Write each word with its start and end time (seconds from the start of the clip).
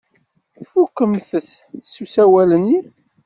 Tfukemt 0.63 1.29
s 1.91 1.93
usawal-nni? 2.03 2.79